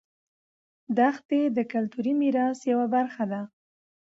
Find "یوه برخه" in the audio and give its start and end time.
2.71-3.23